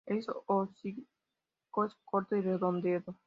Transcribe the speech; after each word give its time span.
El 0.07 0.23
hocico 0.47 1.85
es 1.85 1.93
corto 2.05 2.35
y 2.35 2.41
redondeado. 2.41 3.15